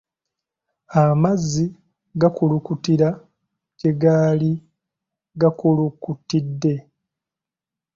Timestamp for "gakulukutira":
2.21-3.09